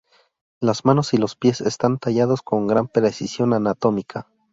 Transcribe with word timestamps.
Las 0.59 0.83
manos 0.83 1.13
y 1.13 1.17
los 1.17 1.35
pies 1.35 1.61
están 1.61 1.99
tallados 1.99 2.41
con 2.41 2.65
gran 2.65 2.87
precisión 2.87 3.53
anatómica. 3.53 4.27